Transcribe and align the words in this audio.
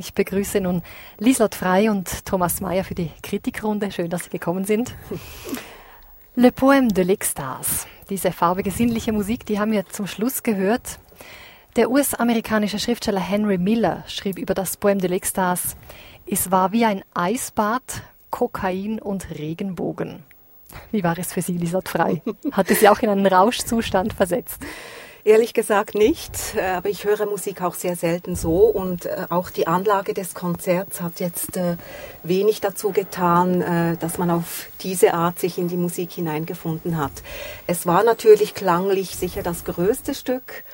Ich 0.00 0.14
begrüße 0.14 0.60
nun 0.60 0.82
Lieslott 1.18 1.56
Frei 1.56 1.90
und 1.90 2.24
Thomas 2.24 2.60
Mayer 2.60 2.84
für 2.84 2.94
die 2.94 3.10
Kritikrunde. 3.20 3.90
Schön, 3.90 4.08
dass 4.08 4.24
Sie 4.24 4.30
gekommen 4.30 4.64
sind. 4.64 4.94
Le 6.36 6.50
Poème 6.52 6.92
de 6.92 7.04
l'Extase. 7.04 7.86
Diese 8.08 8.30
farbige, 8.30 8.70
sinnliche 8.70 9.10
Musik, 9.10 9.44
die 9.44 9.58
haben 9.58 9.72
wir 9.72 9.86
zum 9.86 10.06
Schluss 10.06 10.44
gehört. 10.44 11.00
Der 11.74 11.90
US-amerikanische 11.90 12.78
Schriftsteller 12.78 13.20
Henry 13.20 13.58
Miller 13.58 14.04
schrieb 14.06 14.38
über 14.38 14.54
das 14.54 14.80
Poème 14.80 15.00
de 15.00 15.10
l'Extase, 15.10 15.74
es 16.26 16.52
war 16.52 16.70
wie 16.70 16.84
ein 16.84 17.02
Eisbad, 17.14 18.02
Kokain 18.30 19.00
und 19.00 19.28
Regenbogen. 19.36 20.22
Wie 20.92 21.02
war 21.02 21.18
es 21.18 21.32
für 21.32 21.42
Sie, 21.42 21.58
Lieslott 21.58 21.88
Frei? 21.88 22.22
Hat 22.52 22.70
es 22.70 22.78
Sie 22.78 22.88
auch 22.88 23.00
in 23.00 23.08
einen 23.08 23.26
Rauschzustand 23.26 24.12
versetzt? 24.12 24.60
Ehrlich 25.24 25.52
gesagt 25.52 25.94
nicht, 25.94 26.32
äh, 26.56 26.62
aber 26.62 26.88
ich 26.88 27.04
höre 27.04 27.26
Musik 27.26 27.62
auch 27.62 27.74
sehr 27.74 27.96
selten 27.96 28.36
so 28.36 28.66
und 28.66 29.06
äh, 29.06 29.26
auch 29.30 29.50
die 29.50 29.66
Anlage 29.66 30.14
des 30.14 30.34
Konzerts 30.34 31.00
hat 31.00 31.20
jetzt 31.20 31.56
äh, 31.56 31.76
wenig 32.22 32.60
dazu 32.60 32.90
getan, 32.90 33.96
dass 34.00 34.18
man 34.18 34.30
auf 34.30 34.66
diese 34.80 35.14
Art 35.14 35.38
sich 35.38 35.58
in 35.58 35.68
die 35.68 35.76
Musik 35.76 36.12
hineingefunden 36.12 36.96
hat. 36.96 37.12
Es 37.66 37.86
war 37.86 38.04
natürlich 38.04 38.54
klanglich 38.54 39.16
sicher 39.16 39.42
das 39.42 39.64
größte 39.64 40.14
Stück 40.14 40.64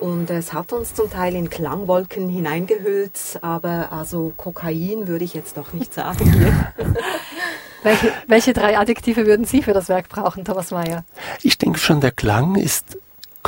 und 0.00 0.30
es 0.30 0.52
hat 0.52 0.72
uns 0.72 0.94
zum 0.94 1.10
Teil 1.10 1.34
in 1.34 1.50
Klangwolken 1.50 2.28
hineingehüllt, 2.28 3.38
aber 3.40 3.92
also 3.92 4.32
Kokain 4.36 5.06
würde 5.06 5.24
ich 5.24 5.34
jetzt 5.34 5.56
doch 5.56 5.72
nicht 5.72 5.94
sagen. 5.94 6.24
welche, 7.82 8.12
welche 8.26 8.52
drei 8.52 8.78
Adjektive 8.78 9.26
würden 9.26 9.44
Sie 9.44 9.62
für 9.62 9.72
das 9.72 9.88
Werk 9.88 10.08
brauchen, 10.08 10.44
Thomas 10.44 10.70
Mayer? 10.70 11.04
Ich 11.42 11.58
denke 11.58 11.78
schon, 11.78 12.00
der 12.00 12.10
Klang 12.10 12.56
ist 12.56 12.98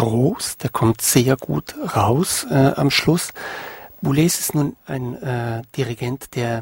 groß, 0.04 0.58
der 0.58 0.68
kommt 0.68 1.00
sehr 1.00 1.36
gut 1.36 1.74
raus 1.96 2.46
äh, 2.50 2.72
am 2.76 2.90
Schluss. 2.90 3.32
Boulez 4.02 4.38
ist 4.38 4.54
nun 4.54 4.76
ein 4.84 5.14
äh, 5.22 5.62
Dirigent, 5.76 6.34
der 6.34 6.60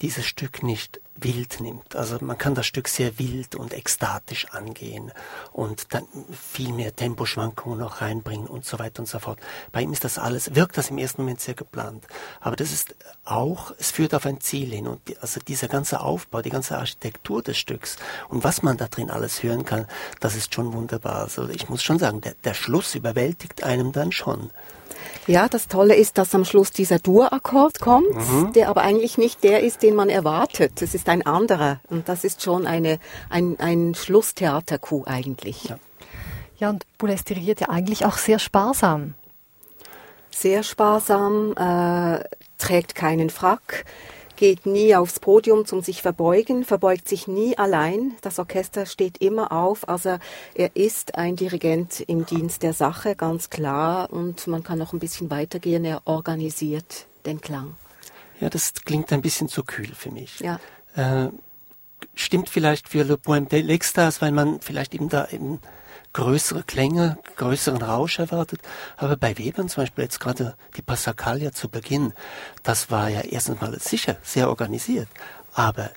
dieses 0.00 0.26
Stück 0.26 0.62
nicht 0.62 1.00
wild 1.22 1.60
nimmt. 1.60 1.96
Also 1.96 2.18
man 2.20 2.38
kann 2.38 2.54
das 2.54 2.66
Stück 2.66 2.88
sehr 2.88 3.18
wild 3.18 3.54
und 3.54 3.72
ekstatisch 3.72 4.46
angehen 4.50 5.12
und 5.52 5.94
dann 5.94 6.06
viel 6.32 6.72
mehr 6.72 6.94
Temposchwankungen 6.94 7.78
noch 7.78 8.00
reinbringen 8.00 8.46
und 8.46 8.64
so 8.64 8.78
weiter 8.78 9.00
und 9.00 9.06
so 9.06 9.18
fort. 9.18 9.38
Bei 9.72 9.82
ihm 9.82 9.92
ist 9.92 10.04
das 10.04 10.18
alles, 10.18 10.54
wirkt 10.54 10.76
das 10.78 10.90
im 10.90 10.98
ersten 10.98 11.22
Moment 11.22 11.40
sehr 11.40 11.54
geplant. 11.54 12.06
Aber 12.40 12.56
das 12.56 12.72
ist 12.72 12.94
auch, 13.24 13.72
es 13.78 13.90
führt 13.90 14.14
auf 14.14 14.26
ein 14.26 14.40
Ziel 14.40 14.70
hin 14.70 14.86
und 14.86 15.06
die, 15.08 15.18
also 15.18 15.40
dieser 15.40 15.68
ganze 15.68 16.00
Aufbau, 16.00 16.42
die 16.42 16.50
ganze 16.50 16.76
Architektur 16.76 17.42
des 17.42 17.58
Stücks 17.58 17.96
und 18.28 18.44
was 18.44 18.62
man 18.62 18.76
da 18.76 18.88
drin 18.88 19.10
alles 19.10 19.42
hören 19.42 19.64
kann, 19.64 19.86
das 20.20 20.34
ist 20.34 20.54
schon 20.54 20.72
wunderbar. 20.72 21.16
Also 21.16 21.48
ich 21.48 21.68
muss 21.68 21.82
schon 21.82 21.98
sagen, 21.98 22.20
der, 22.20 22.34
der 22.44 22.54
Schluss 22.54 22.94
überwältigt 22.94 23.64
einem 23.64 23.92
dann 23.92 24.12
schon. 24.12 24.50
Ja, 25.26 25.48
das 25.48 25.68
Tolle 25.68 25.94
ist, 25.94 26.18
dass 26.18 26.34
am 26.34 26.44
Schluss 26.44 26.72
dieser 26.72 26.98
Dur-Akkord 26.98 27.80
kommt, 27.80 28.12
mhm. 28.14 28.52
der 28.54 28.68
aber 28.68 28.82
eigentlich 28.82 29.18
nicht 29.18 29.44
der 29.44 29.62
ist, 29.62 29.82
den 29.82 29.94
man 29.94 30.08
erwartet. 30.08 30.82
Es 30.82 30.94
ist 30.94 31.08
ein 31.12 31.26
anderer. 31.26 31.80
Und 31.88 32.08
das 32.08 32.24
ist 32.24 32.42
schon 32.42 32.66
eine, 32.66 32.98
ein, 33.28 33.60
ein 33.60 33.94
Schlusstheaterkuh 33.94 35.04
eigentlich. 35.06 35.64
Ja. 35.64 35.78
ja, 36.58 36.70
und 36.70 36.86
Boulez 36.98 37.24
dirigiert 37.24 37.60
ja 37.60 37.68
eigentlich 37.68 38.04
auch 38.04 38.16
sehr 38.16 38.38
sparsam. 38.38 39.14
Sehr 40.30 40.62
sparsam, 40.62 41.52
äh, 41.56 42.24
trägt 42.58 42.94
keinen 42.94 43.30
Frack 43.30 43.84
geht 44.42 44.66
nie 44.66 44.96
aufs 44.96 45.20
Podium 45.20 45.66
zum 45.66 45.82
sich 45.82 46.02
verbeugen, 46.02 46.64
verbeugt 46.64 47.06
sich 47.06 47.28
nie 47.28 47.56
allein. 47.56 48.16
Das 48.22 48.40
Orchester 48.40 48.86
steht 48.86 49.18
immer 49.18 49.52
auf. 49.52 49.88
Also 49.88 50.18
er 50.54 50.74
ist 50.74 51.14
ein 51.14 51.36
Dirigent 51.36 52.00
im 52.00 52.26
Dienst 52.26 52.64
der 52.64 52.72
Sache, 52.72 53.14
ganz 53.14 53.50
klar. 53.50 54.12
Und 54.12 54.44
man 54.48 54.64
kann 54.64 54.80
noch 54.80 54.92
ein 54.92 54.98
bisschen 54.98 55.30
weitergehen. 55.30 55.84
Er 55.84 56.02
organisiert 56.06 57.06
den 57.24 57.40
Klang. 57.40 57.76
Ja, 58.40 58.50
das 58.50 58.72
klingt 58.74 59.12
ein 59.12 59.22
bisschen 59.22 59.46
zu 59.46 59.62
kühl 59.62 59.94
für 59.94 60.10
mich. 60.10 60.40
Ja. 60.40 60.58
Äh, 60.94 61.28
stimmt 62.14 62.48
vielleicht 62.48 62.88
für 62.88 63.04
Le 63.04 63.14
Poème 63.14 63.48
de 63.48 63.62
l'Extase, 63.62 64.20
weil 64.20 64.32
man 64.32 64.60
vielleicht 64.60 64.94
eben 64.94 65.08
da 65.08 65.28
eben 65.28 65.60
größere 66.12 66.62
Klänge, 66.62 67.18
größeren 67.36 67.82
Rausch 67.82 68.18
erwartet. 68.18 68.60
Aber 68.96 69.16
bei 69.16 69.38
Webern 69.38 69.68
zum 69.68 69.82
Beispiel 69.82 70.04
jetzt 70.04 70.20
gerade 70.20 70.54
die 70.76 70.82
Passacaglia 70.82 71.52
zu 71.52 71.68
Beginn, 71.68 72.12
das 72.62 72.90
war 72.90 73.08
ja 73.08 73.20
erstens 73.20 73.60
mal 73.60 73.78
sicher 73.78 74.16
sehr 74.22 74.48
organisiert, 74.48 75.08
aber 75.54 75.90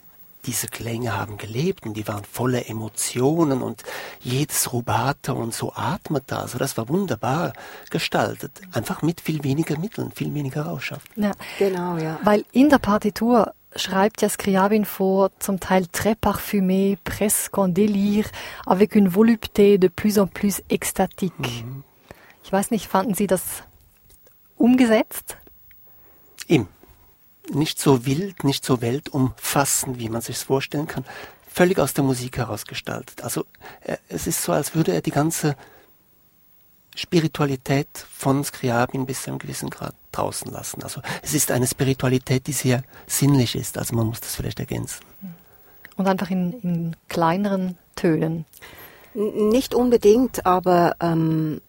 diese 0.45 0.67
Klänge 0.67 1.17
haben 1.17 1.38
gelebt 1.38 1.88
und 1.88 1.95
die 1.95 2.07
waren 2.07 2.23
voller 2.23 2.69
Emotionen 2.69 3.63
und 3.63 3.83
jedes 4.19 4.72
Rubato 4.72 5.33
und 5.33 5.53
so 5.53 5.73
atmet 5.73 6.25
da. 6.27 6.41
Also 6.41 6.59
das 6.59 6.77
war 6.77 6.88
wunderbar 6.88 7.53
gestaltet. 7.89 8.62
Einfach 8.72 9.01
mit 9.01 9.22
viel 9.22 9.44
weniger 9.44 9.79
Mitteln, 9.79 10.12
viel 10.12 10.31
weniger 10.35 10.67
Rauschhaft. 10.67 11.09
Ja, 11.16 11.31
genau, 11.57 11.97
ja. 11.97 12.19
Weil 12.23 12.45
in 12.51 12.69
der 12.69 12.77
Partitur 12.77 13.53
schreibt 13.75 14.22
ja 14.22 14.30
Scriabin 14.30 14.86
vor, 14.86 15.31
zum 15.40 15.59
Teil 15.59 15.88
très 15.88 16.16
parfumé, 16.16 16.97
presque 17.03 17.58
en 17.58 17.68
délire, 17.68 18.30
avec 18.66 18.96
une 18.96 19.09
volupté 19.09 19.78
de 19.78 19.88
plus 19.88 20.18
en 20.18 20.28
plus 20.28 20.62
extatique. 20.69 21.38
Mhm. 21.40 21.84
Ich 22.44 22.52
weiß 22.52 22.72
nicht, 22.72 22.88
fanden 22.88 23.16
Sie 23.16 23.28
das 23.28 23.63
umgesetzt? 24.56 25.38
Im. 26.47 26.68
Nicht 27.50 27.80
so 27.80 28.06
wild, 28.06 28.44
nicht 28.44 28.66
so 28.66 28.81
weltumfassend, 28.81 30.00
wie 30.00 30.09
man 30.09 30.22
sich 30.22 30.38
vorstellen 30.38 30.88
kann. 30.88 31.06
Völlig 31.47 31.78
aus 31.80 31.94
der 31.94 32.03
Musik 32.03 32.38
herausgestaltet. 32.38 33.24
Also 33.24 33.46
äh, 33.81 33.97
es 34.09 34.25
ist 34.28 34.42
so, 34.42 34.52
als 34.52 34.74
würde 34.74 34.94
er 34.94 35.02
die 35.02 35.12
ganze 35.12 35.56
Spiritualität 36.96 37.90
von 38.12 38.44
Skriabin 38.44 39.06
bis 39.06 39.24
zu 39.24 39.30
einem 39.30 39.40
gewissen 39.40 39.69
Grad 39.69 39.94
draußen 40.15 40.51
lassen. 40.51 40.83
Also 40.83 41.01
es 41.21 41.33
ist 41.33 41.51
eine 41.51 41.67
Spiritualität, 41.67 42.47
die 42.47 42.53
sehr 42.53 42.83
sinnlich 43.07 43.55
ist. 43.55 43.77
Also 43.77 43.95
man 43.95 44.07
muss 44.07 44.21
das 44.21 44.35
vielleicht 44.35 44.59
ergänzen. 44.59 45.03
Und 45.97 46.07
einfach 46.07 46.29
in, 46.29 46.53
in 46.61 46.95
kleineren 47.07 47.77
Tönen. 47.95 48.45
Nicht 49.13 49.73
unbedingt, 49.73 50.45
aber 50.45 50.97
ähm, 50.99 51.61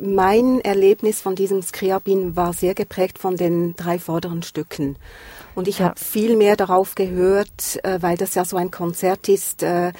mein 0.00 0.60
Erlebnis 0.60 1.20
von 1.20 1.34
diesem 1.34 1.62
Skriabin 1.62 2.36
war 2.36 2.52
sehr 2.52 2.74
geprägt 2.74 3.18
von 3.18 3.36
den 3.36 3.74
drei 3.74 3.98
vorderen 3.98 4.42
Stücken. 4.42 4.96
Und 5.54 5.68
ich 5.68 5.80
ja. 5.80 5.86
habe 5.86 6.00
viel 6.00 6.36
mehr 6.36 6.56
darauf 6.56 6.94
gehört, 6.94 7.82
äh, 7.82 8.00
weil 8.00 8.16
das 8.16 8.34
ja 8.34 8.44
so 8.44 8.56
ein 8.56 8.70
Konzert 8.70 9.28
ist, 9.28 9.62
äh, 9.62 9.92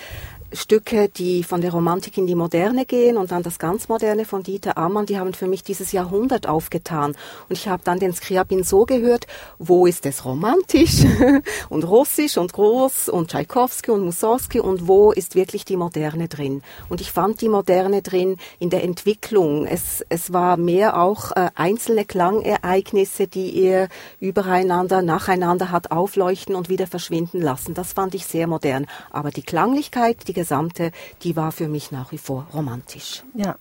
Stücke, 0.52 1.08
die 1.08 1.44
von 1.44 1.60
der 1.60 1.72
Romantik 1.72 2.18
in 2.18 2.26
die 2.26 2.34
Moderne 2.34 2.84
gehen 2.84 3.16
und 3.16 3.30
dann 3.30 3.42
das 3.42 3.58
ganz 3.58 3.88
Moderne 3.88 4.24
von 4.24 4.42
Dieter 4.42 4.76
Ammann, 4.76 5.06
die 5.06 5.18
haben 5.18 5.32
für 5.34 5.46
mich 5.46 5.62
dieses 5.62 5.92
Jahrhundert 5.92 6.48
aufgetan. 6.48 7.16
Und 7.48 7.56
ich 7.56 7.68
habe 7.68 7.82
dann 7.84 7.98
den 7.98 8.12
Skriabin 8.12 8.64
so 8.64 8.84
gehört, 8.84 9.26
wo 9.58 9.86
ist 9.86 10.06
es 10.06 10.24
romantisch 10.24 11.04
und 11.68 11.84
russisch 11.84 12.36
und 12.36 12.52
groß 12.52 13.08
und 13.08 13.30
Tschaikowski 13.30 13.90
und 13.90 14.04
Mussorgsky 14.04 14.60
und 14.60 14.88
wo 14.88 15.12
ist 15.12 15.34
wirklich 15.34 15.64
die 15.64 15.76
Moderne 15.76 16.28
drin. 16.28 16.62
Und 16.88 17.00
ich 17.00 17.12
fand 17.12 17.40
die 17.40 17.48
Moderne 17.48 18.02
drin 18.02 18.36
in 18.58 18.70
der 18.70 18.82
Entwicklung. 18.82 19.66
Es, 19.66 20.04
es 20.08 20.32
war 20.32 20.56
mehr 20.56 21.00
auch 21.00 21.32
äh, 21.32 21.50
einzelne 21.54 22.04
Klangereignisse, 22.04 23.28
die 23.28 23.56
er 23.62 23.88
übereinander, 24.18 25.02
nacheinander 25.02 25.70
hat 25.70 25.90
aufleuchten 25.90 26.54
und 26.54 26.68
wieder 26.68 26.86
verschwinden 26.86 27.40
lassen. 27.40 27.74
Das 27.74 27.92
fand 27.92 28.14
ich 28.14 28.26
sehr 28.26 28.46
modern. 28.46 28.86
Aber 29.10 29.30
die 29.30 29.42
Klanglichkeit, 29.42 30.26
die 30.26 30.39
gesamte, 30.40 30.90
die 31.22 31.36
war 31.36 31.52
für 31.52 31.68
mich 31.68 31.92
nach 31.92 32.12
wie 32.12 32.18
vor 32.18 32.46
romantisch. 32.54 33.22
Ja. 33.34 33.56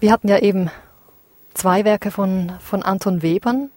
Wir 0.00 0.10
hatten 0.10 0.28
ja 0.28 0.38
eben 0.38 0.70
zwei 1.52 1.84
Werke 1.84 2.10
von, 2.10 2.52
von 2.60 2.82
Anton 2.82 3.20
Webern. 3.20 3.70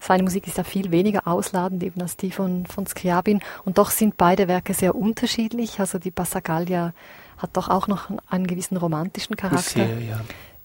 Seine 0.00 0.24
Musik 0.24 0.48
ist 0.48 0.58
ja 0.58 0.64
viel 0.64 0.90
weniger 0.90 1.26
ausladend 1.26 1.82
eben 1.84 2.02
als 2.02 2.16
die 2.16 2.32
von, 2.32 2.66
von 2.66 2.86
Scriabin. 2.86 3.40
Und 3.64 3.78
doch 3.78 3.90
sind 3.90 4.16
beide 4.16 4.48
Werke 4.48 4.74
sehr 4.74 4.96
unterschiedlich. 4.96 5.78
Also 5.78 5.98
die 5.98 6.10
Passacaglia 6.10 6.94
hat 7.36 7.50
doch 7.52 7.68
auch 7.68 7.86
noch 7.86 8.10
einen 8.28 8.48
gewissen 8.48 8.76
romantischen 8.76 9.36
Charakter. 9.36 9.86
Sehr, 9.86 10.00
ja. 10.00 10.20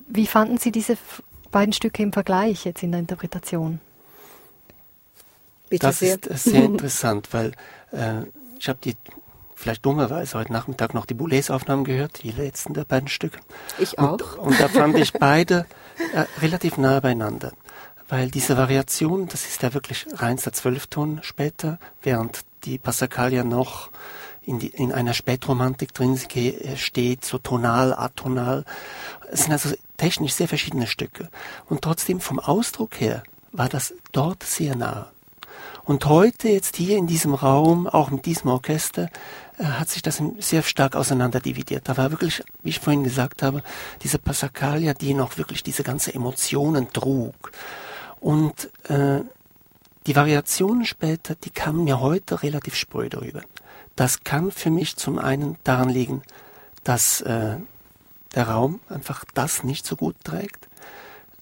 Wie 0.07 0.27
fanden 0.27 0.57
Sie 0.57 0.71
diese 0.71 0.97
beiden 1.51 1.73
Stücke 1.73 2.01
im 2.01 2.11
Vergleich 2.11 2.65
jetzt 2.65 2.81
in 2.81 2.91
der 2.91 3.01
Interpretation? 3.01 3.79
Bitte 5.69 5.87
das 5.87 5.99
sehr. 5.99 6.17
ist 6.23 6.43
sehr 6.43 6.63
interessant, 6.73 7.29
weil 7.33 7.51
äh, 7.91 8.23
ich 8.59 8.69
habe 8.69 8.79
die 8.83 8.95
vielleicht 9.63 9.85
dummerweise 9.85 10.37
heute 10.37 10.51
Nachmittag 10.51 10.93
noch 10.93 11.05
die 11.05 11.13
Boulez-Aufnahmen 11.13 11.85
gehört, 11.85 12.21
die 12.23 12.31
letzten 12.31 12.73
der 12.73 12.83
beiden 12.83 13.07
Stücke. 13.07 13.39
Ich 13.79 13.97
auch. 13.97 14.11
Und, 14.11 14.37
und 14.37 14.59
da 14.59 14.67
fand 14.67 14.97
ich 14.97 15.13
beide 15.19 15.65
äh, 16.13 16.25
relativ 16.41 16.77
nah 16.77 16.99
beieinander. 16.99 17.53
Weil 18.09 18.29
diese 18.29 18.57
Variation, 18.57 19.27
das 19.27 19.45
ist 19.45 19.63
ja 19.63 19.73
wirklich 19.73 20.05
reinster 20.13 20.51
Zwölfton 20.51 21.19
später, 21.23 21.79
während 22.01 22.41
die 22.65 22.77
Passacaglia 22.77 23.45
noch 23.45 23.89
in, 24.41 24.59
die, 24.59 24.67
in 24.67 24.91
einer 24.91 25.13
Spätromantik 25.13 25.93
drin 25.93 26.19
steht, 26.75 27.23
so 27.23 27.37
tonal, 27.37 27.93
atonal. 27.93 28.65
Es 29.31 29.43
sind 29.43 29.53
also 29.53 29.73
technisch 29.95 30.33
sehr 30.33 30.49
verschiedene 30.49 30.87
Stücke. 30.87 31.29
Und 31.69 31.81
trotzdem 31.81 32.19
vom 32.19 32.39
Ausdruck 32.39 32.99
her 32.99 33.23
war 33.53 33.69
das 33.69 33.93
dort 34.11 34.43
sehr 34.43 34.75
nah. 34.75 35.09
Und 35.85 36.05
heute 36.05 36.47
jetzt 36.47 36.77
hier 36.77 36.97
in 36.97 37.07
diesem 37.07 37.33
Raum, 37.33 37.87
auch 37.87 38.09
mit 38.09 38.25
diesem 38.25 38.49
Orchester, 38.49 39.09
äh, 39.57 39.65
hat 39.65 39.89
sich 39.89 40.01
das 40.01 40.21
sehr 40.39 40.63
stark 40.63 40.95
auseinanderdividiert. 40.95 41.89
Da 41.89 41.97
war 41.97 42.11
wirklich, 42.11 42.41
wie 42.63 42.69
ich 42.69 42.79
vorhin 42.79 43.03
gesagt 43.03 43.43
habe, 43.43 43.63
diese 44.01 44.17
Passacaglia, 44.17 44.93
die 44.93 45.13
noch 45.13 45.37
wirklich 45.37 45.61
diese 45.61 45.83
ganze 45.83 46.13
Emotionen 46.13 46.91
trug. 46.93 47.51
Und 48.21 48.69
äh, 48.89 49.21
die 50.07 50.15
Variationen 50.15 50.85
später, 50.85 51.35
die 51.35 51.49
kamen 51.49 51.83
mir 51.83 51.99
heute 51.99 52.43
relativ 52.43 52.75
spröde 52.75 53.17
darüber. 53.17 53.41
Das 53.97 54.23
kann 54.23 54.51
für 54.51 54.69
mich 54.69 54.95
zum 54.95 55.19
einen 55.19 55.57
daran 55.63 55.89
liegen, 55.89 56.23
dass 56.83 57.21
äh, 57.21 57.57
der 58.35 58.47
Raum 58.47 58.79
einfach 58.89 59.25
das 59.33 59.63
nicht 59.63 59.85
so 59.85 59.95
gut 59.95 60.15
trägt. 60.23 60.67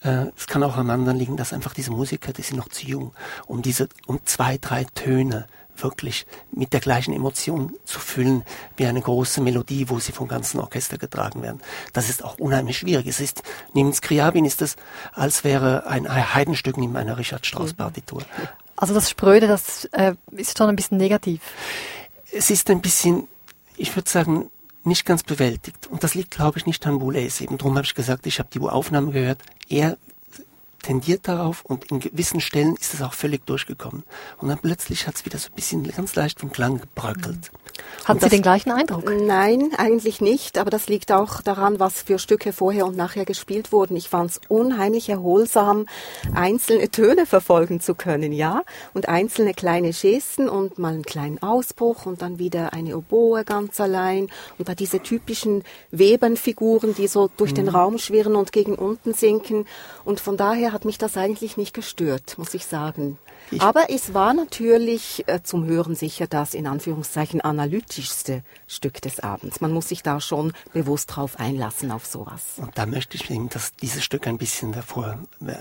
Äh, 0.03 0.27
es 0.35 0.47
kann 0.47 0.63
auch 0.63 0.77
am 0.77 0.89
anderen 0.89 1.17
liegen, 1.17 1.37
dass 1.37 1.53
einfach 1.53 1.73
diese 1.73 1.91
Musiker, 1.91 2.33
die 2.33 2.41
sind 2.41 2.57
noch 2.57 2.69
zu 2.69 2.85
jung, 2.85 3.13
um 3.45 3.61
diese, 3.61 3.89
um 4.07 4.19
zwei, 4.25 4.57
drei 4.57 4.85
Töne 4.95 5.47
wirklich 5.77 6.25
mit 6.51 6.73
der 6.73 6.79
gleichen 6.79 7.13
Emotion 7.13 7.73
zu 7.85 7.99
füllen 7.99 8.43
wie 8.77 8.85
eine 8.85 9.01
große 9.01 9.41
Melodie, 9.41 9.89
wo 9.89 9.99
sie 9.99 10.11
vom 10.11 10.27
ganzen 10.27 10.59
Orchester 10.59 10.97
getragen 10.97 11.41
werden. 11.41 11.61
Das 11.93 12.09
ist 12.09 12.23
auch 12.23 12.37
unheimlich 12.37 12.77
schwierig. 12.77 13.07
Es 13.07 13.19
ist, 13.19 13.41
neben 13.73 13.93
Skriabin 13.93 14.45
ist 14.45 14.61
es, 14.61 14.75
als 15.13 15.43
wäre 15.43 15.87
ein 15.87 16.07
Heidenstück 16.33 16.77
neben 16.77 16.95
einer 16.95 17.17
Richard 17.17 17.45
Strauss 17.45 17.73
Partitur. 17.73 18.23
Also 18.75 18.93
das 18.93 19.09
Spröde, 19.09 19.47
das 19.47 19.85
äh, 19.91 20.15
ist 20.31 20.57
schon 20.57 20.69
ein 20.69 20.75
bisschen 20.75 20.97
negativ. 20.97 21.41
Es 22.31 22.49
ist 22.49 22.69
ein 22.69 22.81
bisschen, 22.81 23.27
ich 23.77 23.95
würde 23.95 24.09
sagen, 24.09 24.49
nicht 24.83 25.05
ganz 25.05 25.23
bewältigt. 25.23 25.87
Und 25.87 26.03
das 26.03 26.15
liegt, 26.15 26.31
glaube 26.31 26.57
ich, 26.57 26.65
nicht 26.65 26.85
an 26.87 26.99
Boulez. 26.99 27.41
Eben 27.41 27.57
darum 27.57 27.75
habe 27.75 27.85
ich 27.85 27.93
gesagt, 27.93 28.25
ich 28.25 28.39
habe 28.39 28.49
die 28.51 28.59
Aufnahme 28.59 29.11
gehört. 29.11 29.43
Er 29.71 29.97
tendiert 30.81 31.27
darauf 31.27 31.63
und 31.65 31.91
in 31.91 31.99
gewissen 31.99 32.41
Stellen 32.41 32.75
ist 32.75 32.93
es 32.93 33.01
auch 33.01 33.13
völlig 33.13 33.45
durchgekommen. 33.45 34.03
Und 34.39 34.49
dann 34.49 34.59
plötzlich 34.59 35.07
hat 35.07 35.15
es 35.15 35.25
wieder 35.25 35.37
so 35.37 35.49
ein 35.49 35.55
bisschen 35.55 35.83
ganz 35.83 36.15
leicht 36.15 36.39
vom 36.39 36.51
Klang 36.51 36.79
gebröckelt. 36.79 37.51
Haben 38.05 38.19
Sie 38.19 38.29
den 38.29 38.41
gleichen 38.41 38.71
Eindruck? 38.71 39.11
Nein, 39.21 39.71
eigentlich 39.77 40.21
nicht, 40.21 40.57
aber 40.57 40.69
das 40.69 40.87
liegt 40.87 41.11
auch 41.11 41.41
daran, 41.41 41.79
was 41.79 42.01
für 42.01 42.17
Stücke 42.19 42.51
vorher 42.51 42.85
und 42.85 42.97
nachher 42.97 43.25
gespielt 43.25 43.71
wurden. 43.71 43.95
Ich 43.95 44.09
fand 44.09 44.31
es 44.31 44.41
unheimlich 44.47 45.09
erholsam, 45.09 45.85
einzelne 46.33 46.89
Töne 46.89 47.25
verfolgen 47.25 47.79
zu 47.79 47.93
können, 47.93 48.33
ja, 48.33 48.63
und 48.93 49.07
einzelne 49.07 49.53
kleine 49.53 49.91
Gesten 49.91 50.49
und 50.49 50.79
mal 50.79 50.93
einen 50.93 51.03
kleinen 51.03 51.41
Ausbruch 51.43 52.05
und 52.05 52.21
dann 52.21 52.39
wieder 52.39 52.73
eine 52.73 52.97
Oboe 52.97 53.43
ganz 53.45 53.79
allein 53.79 54.29
und 54.57 54.67
da 54.67 54.73
diese 54.73 55.01
typischen 55.01 55.63
Webernfiguren, 55.91 56.95
die 56.95 57.07
so 57.07 57.29
durch 57.37 57.51
mhm. 57.51 57.55
den 57.55 57.69
Raum 57.69 57.97
schwirren 57.97 58.35
und 58.35 58.51
gegen 58.51 58.75
unten 58.75 59.13
sinken 59.13 59.65
und 60.05 60.19
von 60.19 60.37
daher 60.37 60.70
hat 60.71 60.85
mich 60.85 60.97
das 60.97 61.17
eigentlich 61.17 61.57
nicht 61.57 61.73
gestört, 61.73 62.37
muss 62.37 62.53
ich 62.53 62.65
sagen. 62.65 63.17
Ich 63.49 63.61
Aber 63.61 63.89
es 63.89 64.13
war 64.13 64.33
natürlich 64.33 65.23
äh, 65.27 65.41
zum 65.43 65.65
Hören 65.65 65.95
sicher 65.95 66.27
das 66.27 66.53
in 66.53 66.67
Anführungszeichen 66.67 67.41
analytischste 67.41 68.43
Stück 68.67 69.01
des 69.01 69.19
Abends. 69.19 69.59
Man 69.59 69.73
muss 69.73 69.89
sich 69.89 70.03
da 70.03 70.21
schon 70.21 70.53
bewusst 70.73 71.15
drauf 71.15 71.39
einlassen 71.39 71.91
auf 71.91 72.05
sowas. 72.05 72.43
Und 72.57 72.77
da 72.77 72.85
möchte 72.85 73.17
ich 73.17 73.29
eben 73.29 73.49
das, 73.49 73.75
dieses 73.75 74.03
Stück 74.03 74.27
ein 74.27 74.37
bisschen 74.37 74.71
davor 74.71 75.19
äh, 75.45 75.53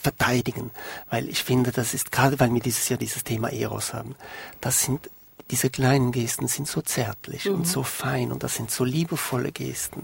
verteidigen, 0.00 0.70
weil 1.10 1.28
ich 1.28 1.42
finde, 1.42 1.72
das 1.72 1.94
ist 1.94 2.12
gerade, 2.12 2.40
weil 2.40 2.52
wir 2.52 2.60
dieses 2.60 2.88
Jahr 2.88 2.98
dieses 2.98 3.24
Thema 3.24 3.52
Eros 3.52 3.92
haben, 3.92 4.14
das 4.60 4.82
sind 4.82 5.10
diese 5.50 5.70
kleinen 5.70 6.10
Gesten 6.10 6.48
sind 6.48 6.66
so 6.66 6.80
zärtlich 6.82 7.44
mhm. 7.44 7.54
und 7.54 7.68
so 7.68 7.82
fein 7.82 8.32
und 8.32 8.42
das 8.42 8.56
sind 8.56 8.70
so 8.70 8.84
liebevolle 8.84 9.52
Gesten. 9.52 10.02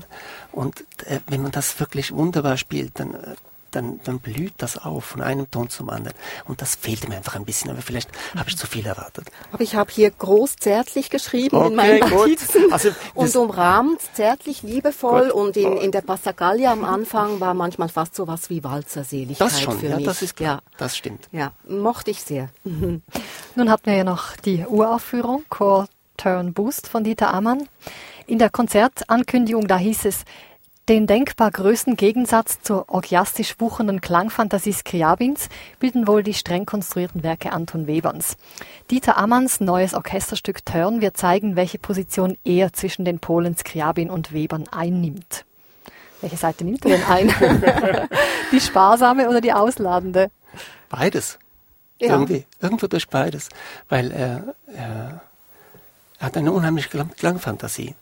Und 0.53 0.85
äh, 1.07 1.21
wenn 1.27 1.43
man 1.43 1.51
das 1.51 1.81
wirklich 1.81 2.13
wunderbar 2.13 2.57
spielt, 2.57 3.01
dann 3.01 3.15
äh, 3.15 3.35
dann, 3.73 4.01
dann 4.05 4.21
blüht 4.21 4.55
das 4.59 4.79
auf 4.79 5.05
von 5.05 5.23
einem 5.23 5.51
Ton 5.51 5.69
zum 5.69 5.91
anderen. 5.91 6.17
Und 6.47 6.63
das 6.63 6.75
fehlt 6.75 7.09
mir 7.09 7.17
einfach 7.17 7.35
ein 7.35 7.45
bisschen, 7.45 7.71
aber 7.71 7.83
vielleicht 7.83 8.11
habe 8.37 8.49
ich 8.49 8.57
zu 8.57 8.67
viel 8.67 8.87
erwartet. 8.87 9.29
Aber 9.53 9.63
ich 9.63 9.75
habe 9.75 9.91
hier 9.91 10.11
groß 10.11 10.57
zärtlich 10.57 11.11
geschrieben 11.11 11.57
okay, 11.57 11.69
in 11.69 11.75
meinen 11.75 12.11
Notizen 12.11 12.73
also, 12.73 12.91
und 13.15 13.35
umrahmt, 13.35 14.01
zärtlich, 14.15 14.63
liebevoll 14.63 15.31
gut. 15.31 15.33
und 15.33 15.57
in, 15.57 15.77
in 15.79 15.91
der 15.91 16.03
Passacaglia 16.03 16.73
am 16.73 16.85
Anfang 16.85 17.41
war 17.41 17.55
manchmal 17.55 17.89
fast 17.89 18.15
so 18.15 18.27
was 18.27 18.51
wie 18.51 18.63
Walzerseligkeit 18.63 19.47
das 19.47 19.61
schon, 19.61 19.79
für 19.79 19.89
ja, 19.89 19.97
mich. 19.97 20.05
Das 20.05 20.23
ist 20.23 20.37
klar. 20.37 20.63
Ja. 20.65 20.77
Das 20.79 20.97
stimmt. 20.97 21.29
Ja, 21.33 21.53
mochte 21.69 22.11
ich 22.11 22.23
sehr. 22.23 22.51
Nun 22.65 23.71
hatten 23.71 23.87
wir 23.87 23.97
ja 23.97 24.05
noch 24.05 24.37
die 24.37 24.65
Uraufführung, 24.67 25.45
Core 25.49 25.87
Turn 26.17 26.53
Boost 26.53 26.89
von 26.89 27.05
Dieter 27.05 27.33
Amann. 27.33 27.69
In 28.27 28.39
der 28.39 28.51
Konzertankündigung, 28.51 29.67
da 29.67 29.77
hieß 29.77 30.05
es, 30.05 30.25
den 30.89 31.07
denkbar 31.07 31.53
größten 31.53 31.97
Gegensatz 31.97 32.61
zur 32.61 32.89
orgiastisch 32.89 33.61
wuchernden 33.61 34.01
Klangfantasie 34.01 34.73
Skriabins 34.73 35.49
bilden 35.79 36.09
wohl 36.09 36.25
die 36.25 36.35
streng 36.35 36.67
konstruierten 36.67 37.23
Werke 37.23 37.53
Anton 37.53 37.87
Weberns. 37.87 38.37
Dieter 38.91 39.17
Ammanns 39.17 39.61
neues 39.61 39.95
Orchesterstück 39.95 40.65
Turn 40.67 41.01
wird 41.01 41.17
zeigen, 41.17 41.55
welche 41.55 41.79
Position 41.79 42.37
er 42.45 42.73
zwischen 42.73 43.05
den 43.05 43.21
Polen 43.21 43.57
Skriabin 43.57 44.11
und 44.11 44.33
Webern 44.33 44.65
einnimmt. 44.73 45.45
Welche 46.21 46.37
Seite 46.37 46.65
nimmt 46.65 46.85
er 46.85 46.99
denn 46.99 47.05
ein? 47.05 47.35
die 48.53 48.61
sparsame 48.61 49.29
oder 49.29 49.41
die 49.41 49.53
ausladende? 49.53 50.31
Beides. 50.89 51.39
Ja. 52.01 52.11
Irgendwie. 52.11 52.45
Irgendwo 52.61 52.89
durch 52.89 53.09
beides. 53.09 53.49
Weil 53.89 54.11
er, 54.11 54.55
er, 54.67 55.21
er 56.19 56.27
hat 56.27 56.37
eine 56.37 56.53
unheimliche 56.53 56.89
Klangfantasie 56.89 57.95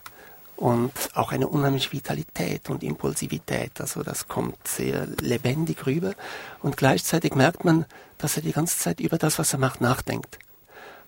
und 0.60 0.92
auch 1.14 1.32
eine 1.32 1.48
unheimliche 1.48 1.90
Vitalität 1.90 2.68
und 2.68 2.82
Impulsivität. 2.82 3.80
Also 3.80 4.02
das 4.02 4.28
kommt 4.28 4.68
sehr 4.68 5.06
lebendig 5.06 5.86
rüber 5.86 6.12
und 6.60 6.76
gleichzeitig 6.76 7.34
merkt 7.34 7.64
man, 7.64 7.86
dass 8.18 8.36
er 8.36 8.42
die 8.42 8.52
ganze 8.52 8.76
Zeit 8.78 9.00
über 9.00 9.16
das, 9.16 9.38
was 9.38 9.54
er 9.54 9.58
macht, 9.58 9.80
nachdenkt. 9.80 10.38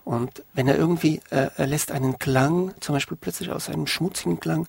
Und 0.04 0.42
wenn 0.54 0.68
er 0.68 0.76
irgendwie, 0.76 1.20
äh, 1.28 1.50
er 1.54 1.66
lässt 1.66 1.92
einen 1.92 2.18
Klang, 2.18 2.72
zum 2.80 2.94
Beispiel 2.94 3.18
plötzlich 3.20 3.50
aus 3.50 3.68
einem 3.68 3.86
schmutzigen 3.86 4.40
Klang, 4.40 4.66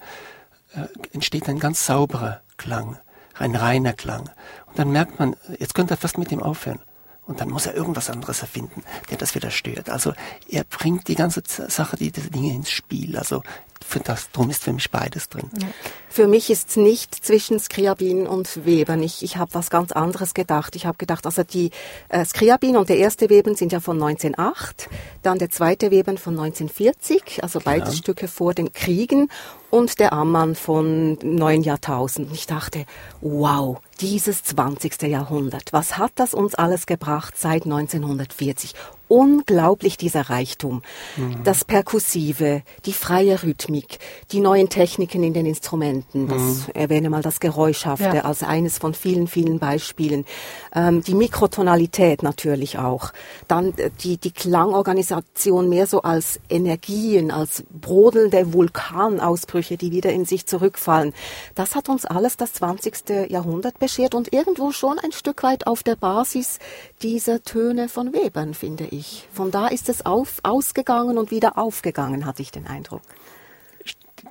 äh, 0.76 0.88
entsteht 1.14 1.48
ein 1.48 1.60
ganz 1.60 1.86
sauberer 1.86 2.42
Klang, 2.58 2.98
ein 3.36 3.56
reiner 3.56 3.94
Klang. 3.94 4.30
Und 4.66 4.78
dann 4.78 4.92
merkt 4.92 5.18
man, 5.18 5.38
jetzt 5.60 5.76
könnte 5.76 5.94
er 5.94 5.98
fast 5.98 6.18
mit 6.18 6.30
ihm 6.34 6.44
aufhören. 6.44 6.80
Und 7.26 7.40
dann 7.40 7.50
muss 7.50 7.66
er 7.66 7.74
irgendwas 7.74 8.10
anderes 8.10 8.42
erfinden, 8.42 8.84
der 9.10 9.18
das 9.18 9.34
wieder 9.34 9.50
stört. 9.50 9.90
Also 9.90 10.14
er 10.50 10.66
bringt 10.66 11.08
die 11.08 11.16
ganze 11.16 11.42
Sache, 11.48 11.96
die, 11.96 12.12
diese 12.12 12.30
Dinge 12.30 12.54
ins 12.54 12.70
Spiel. 12.70 13.18
Also 13.18 13.44
für 13.94 14.00
das, 14.00 14.32
drum 14.32 14.50
ist 14.50 14.64
für 14.64 14.74
mich 14.74 14.90
beides 14.90 15.30
drin. 15.30 15.50
Ja. 15.62 15.68
Für 16.10 16.28
mich 16.28 16.50
ist 16.50 16.70
es 16.70 16.76
nicht 16.78 17.14
zwischen 17.14 17.60
Skriabin 17.60 18.26
und 18.26 18.66
Webern. 18.66 19.04
Ich, 19.04 19.22
ich 19.22 19.38
habe 19.38 19.54
was 19.54 19.70
ganz 19.70 19.92
anderes 19.92 20.34
gedacht. 20.34 20.76
Ich 20.76 20.88
habe 20.88 20.98
gedacht, 20.98 21.28
also 21.28 21.44
die 21.44 21.70
äh, 22.10 22.26
Skriabin 22.26 22.76
und 22.76 22.90
der 22.90 22.98
erste 22.98 23.30
Webern 23.30 23.56
sind 23.56 23.72
ja 23.72 23.80
von 23.80 24.02
1908, 24.02 24.90
dann 25.22 25.38
der 25.38 25.52
zweite 25.52 25.92
Webern 25.92 26.18
von 26.18 26.34
1940, 26.34 27.44
also 27.44 27.60
beide 27.64 27.86
ja. 27.86 27.92
Stücke 27.92 28.28
vor 28.28 28.56
den 28.56 28.74
Kriegen 28.74 29.30
und 29.70 30.00
der 30.00 30.14
Ammann 30.14 30.56
von 30.56 31.20
neun 31.24 31.62
Jahrtausend. 31.62 32.32
Ich 32.32 32.48
dachte, 32.48 32.86
wow, 33.22 33.80
dieses 34.02 34.44
20. 34.44 35.04
Jahrhundert, 35.04 35.72
was 35.72 35.98
hat 36.00 36.14
das 36.16 36.34
uns 36.34 36.56
alles 36.56 36.88
gebracht 36.88 37.36
seit 37.38 37.66
1940? 37.66 38.74
Unglaublich 39.08 39.98
dieser 39.98 40.30
Reichtum. 40.30 40.82
Mhm. 41.18 41.44
Das 41.44 41.66
Perkussive, 41.66 42.64
die 42.86 42.94
freie 42.94 43.44
Rhythmik, 43.44 44.00
die 44.32 44.40
neuen 44.40 44.70
Techniken 44.70 45.24
in 45.24 45.34
den 45.34 45.46
Instrumenten. 45.46 46.28
Das 46.28 46.42
mhm. 46.42 46.74
erwähne 46.74 47.10
mal 47.10 47.22
das 47.22 47.40
Geräuschhafte 47.40 48.18
ja. 48.18 48.22
als 48.22 48.44
eines 48.44 48.78
von 48.78 48.94
vielen, 48.94 49.28
vielen 49.28 49.60
Beispielen. 49.60 50.26
Ähm, 50.74 51.04
die 51.04 51.14
Mikrotonalität 51.14 52.24
natürlich 52.24 52.80
auch. 52.80 53.12
Dann 53.48 53.78
äh, 53.78 53.92
die, 54.02 54.18
die 54.18 54.32
Klangorganisation 54.32 55.70
mehr 55.70 55.86
so 55.86 56.02
als 56.02 56.40
Energien, 56.50 57.30
als 57.30 57.64
brodelnde 57.70 58.54
Vulkanausbrüche, 58.54 59.78
die 59.78 59.92
wieder 59.92 60.12
in 60.12 60.26
sich 60.26 60.48
zurückfallen. 60.48 61.14
Das 61.56 61.76
hat 61.76 61.90
uns 61.90 62.06
alles 62.06 62.38
das 62.38 62.54
20. 62.54 63.30
Jahrhundert 63.30 63.80
beschert 63.80 64.16
und 64.16 64.34
irgendwo 64.34 64.72
schon 64.72 64.98
ein 64.98 65.12
Stück 65.12 65.44
weit 65.44 65.68
auf 65.68 65.84
der 65.84 65.96
Basis 65.96 66.60
dieser 67.02 67.44
Töne 67.44 67.90
von 67.90 68.14
Webern, 68.14 68.54
finde 68.54 68.86
ich 68.86 68.93
ich. 68.94 69.28
Von 69.32 69.52
da 69.52 69.68
ist 69.68 69.90
es 69.90 70.06
auf, 70.06 70.40
ausgegangen 70.44 71.18
und 71.18 71.32
wieder 71.32 71.58
aufgegangen, 71.58 72.26
hatte 72.26 72.42
ich 72.42 72.52
den 72.52 72.68
Eindruck. 72.68 73.02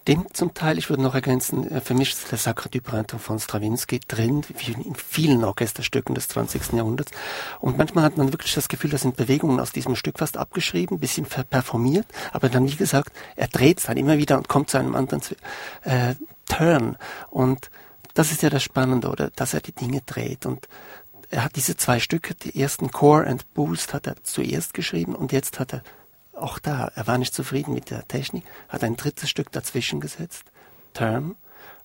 Stimmt 0.02 0.37
zum 0.37 0.54
Teil. 0.54 0.78
Ich 0.78 0.88
würde 0.88 1.02
noch 1.02 1.14
ergänzen, 1.14 1.71
äh, 1.71 1.81
für 1.81 1.95
mich 1.95 2.11
ist 2.11 2.31
der 2.31 2.38
Sacre 2.38 2.69
du 2.69 2.81
Printemps 2.81 3.25
von 3.25 3.38
Stravinsky 3.38 4.00
drin, 4.00 4.42
wie 4.59 4.73
in 4.73 4.95
vielen 4.95 5.45
Orchesterstücken 5.45 6.14
des 6.14 6.28
20. 6.28 6.73
Jahrhunderts. 6.73 7.12
Und 7.61 7.78
manchmal 7.78 8.04
hat 8.04 8.16
man 8.16 8.33
wirklich 8.33 8.54
das 8.54 8.69
Gefühl, 8.69 8.90
da 8.90 8.99
sind 8.99 9.16
Bewegungen 9.16 9.61
aus 9.61 9.71
diesem 9.71 9.95
Stück 9.95 10.19
fast 10.19 10.38
abgeschrieben, 10.38 10.99
bisschen 10.99 11.26
performiert, 11.26 12.07
aber 12.33 12.49
dann, 12.49 12.71
wie 12.71 12.76
gesagt, 12.76 13.12
er 13.37 13.49
dreht 13.49 13.78
es 13.78 13.85
dann 13.85 13.97
immer 13.97 14.19
wieder 14.19 14.38
und 14.38 14.49
kommt 14.49 14.71
zu 14.71 14.78
einem 14.78 14.95
anderen 14.95 15.23
äh, 15.83 16.14
Turn. 16.47 16.97
Und 17.31 17.71
das 18.14 18.33
ist 18.33 18.42
ja 18.42 18.50
das 18.50 18.62
Spannende, 18.62 19.09
oder, 19.09 19.31
dass 19.31 19.54
er 19.54 19.61
die 19.61 19.73
Dinge 19.73 20.00
dreht. 20.04 20.47
Und 20.47 20.69
er 21.33 21.45
hat 21.45 21.57
diese 21.57 21.77
zwei 21.77 21.99
Stücke, 21.99 22.35
die 22.35 22.61
ersten 22.61 22.91
Core 22.91 23.27
and 23.27 23.55
Boost 23.55 23.95
hat 23.95 24.07
er 24.07 24.23
zuerst 24.23 24.75
geschrieben 24.75 25.15
und 25.15 25.33
jetzt 25.33 25.59
hat 25.59 25.73
er 25.73 25.83
auch 26.35 26.59
da, 26.59 26.93
er 26.95 27.07
war 27.07 27.17
nicht 27.17 27.35
zufrieden 27.35 27.73
mit 27.73 27.91
der 27.91 28.07
Technik, 28.07 28.45
hat 28.69 28.85
ein 28.85 28.97
drittes 28.97 29.31
Stück 29.31 29.51
dazwischen 29.51 30.01
gesetzt, 30.01 30.45
Term, 30.93 31.37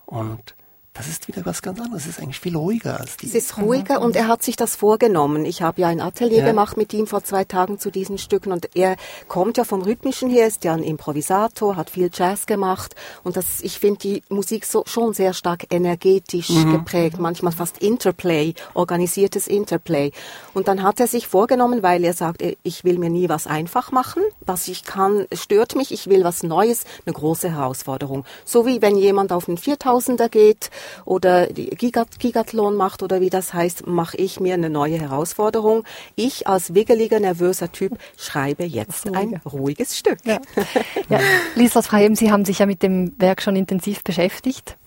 und 0.05 0.55
das 0.97 1.07
ist 1.07 1.27
wieder 1.27 1.45
was 1.45 1.61
ganz 1.61 1.79
anderes. 1.79 2.03
Es 2.03 2.17
ist 2.17 2.19
eigentlich 2.19 2.39
viel 2.39 2.55
ruhiger 2.55 2.99
als 2.99 3.17
die. 3.17 3.27
Es 3.27 3.35
ist 3.35 3.57
ruhiger 3.57 4.01
und 4.01 4.15
er 4.15 4.27
hat 4.27 4.41
sich 4.43 4.55
das 4.55 4.75
vorgenommen. 4.75 5.45
Ich 5.45 5.61
habe 5.61 5.81
ja 5.81 5.87
ein 5.87 6.01
Atelier 6.01 6.39
ja. 6.39 6.45
gemacht 6.45 6.75
mit 6.75 6.93
ihm 6.93 7.05
vor 7.05 7.23
zwei 7.23 7.43
Tagen 7.43 7.79
zu 7.79 7.91
diesen 7.91 8.17
Stücken 8.17 8.51
und 8.51 8.75
er 8.75 8.95
kommt 9.27 9.57
ja 9.57 9.63
vom 9.63 9.81
Rhythmischen 9.81 10.29
her, 10.29 10.47
ist 10.47 10.63
ja 10.63 10.73
ein 10.73 10.83
Improvisator, 10.83 11.75
hat 11.75 11.91
viel 11.91 12.09
Jazz 12.11 12.47
gemacht 12.47 12.95
und 13.23 13.37
das, 13.37 13.61
ich 13.61 13.79
finde 13.79 13.99
die 13.99 14.23
Musik 14.29 14.65
so, 14.65 14.83
schon 14.85 15.13
sehr 15.13 15.33
stark 15.33 15.65
energetisch 15.69 16.49
mhm. 16.49 16.71
geprägt, 16.71 17.19
manchmal 17.19 17.51
fast 17.51 17.77
Interplay, 17.77 18.55
organisiertes 18.73 19.47
Interplay. 19.47 20.11
Und 20.53 20.67
dann 20.67 20.81
hat 20.81 20.99
er 20.99 21.07
sich 21.07 21.27
vorgenommen, 21.27 21.83
weil 21.83 22.03
er 22.03 22.13
sagt, 22.13 22.43
ich 22.63 22.83
will 22.83 22.97
mir 22.97 23.09
nie 23.09 23.29
was 23.29 23.45
einfach 23.45 23.91
machen, 23.91 24.23
was 24.45 24.67
ich 24.67 24.83
kann, 24.83 25.27
stört 25.31 25.75
mich, 25.75 25.91
ich 25.91 26.07
will 26.07 26.23
was 26.23 26.41
Neues, 26.41 26.85
eine 27.05 27.13
große 27.13 27.51
Herausforderung. 27.51 28.25
So 28.45 28.65
wie 28.65 28.81
wenn 28.81 28.97
jemand 28.97 29.31
auf 29.31 29.47
einen 29.47 29.57
4000er 29.57 30.29
geht, 30.29 30.71
oder 31.05 31.47
Gigat 31.47 32.19
Gigathlon 32.19 32.75
macht 32.75 33.03
oder 33.03 33.21
wie 33.21 33.29
das 33.29 33.53
heißt, 33.53 33.87
mache 33.87 34.17
ich 34.17 34.39
mir 34.39 34.53
eine 34.53 34.69
neue 34.69 34.99
Herausforderung. 34.99 35.83
Ich 36.15 36.47
als 36.47 36.73
wiggeliger, 36.73 37.19
nervöser 37.19 37.71
Typ 37.71 37.97
schreibe 38.17 38.63
jetzt 38.63 39.07
ein 39.13 39.41
ruhiges 39.45 39.97
Stück. 39.97 40.19
Ja. 40.25 40.39
ja. 41.09 41.19
Lisa 41.55 41.81
Freiem, 41.81 42.15
Sie 42.15 42.31
haben 42.31 42.45
sich 42.45 42.59
ja 42.59 42.65
mit 42.65 42.83
dem 42.83 43.13
Werk 43.19 43.41
schon 43.41 43.55
intensiv 43.55 44.03
beschäftigt. 44.03 44.77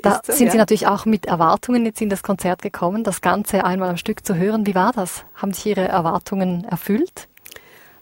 Da 0.00 0.20
so, 0.24 0.32
sind 0.32 0.46
ja. 0.46 0.52
Sie 0.52 0.58
natürlich 0.58 0.86
auch 0.86 1.06
mit 1.06 1.26
Erwartungen 1.26 1.84
jetzt 1.84 2.00
in 2.00 2.08
das 2.08 2.22
Konzert 2.22 2.62
gekommen, 2.62 3.04
das 3.04 3.20
Ganze 3.20 3.64
einmal 3.64 3.90
am 3.90 3.96
Stück 3.96 4.24
zu 4.24 4.36
hören. 4.36 4.66
Wie 4.66 4.74
war 4.74 4.92
das? 4.92 5.24
Haben 5.34 5.52
sich 5.52 5.66
Ihre 5.66 5.88
Erwartungen 5.88 6.64
erfüllt? 6.64 7.28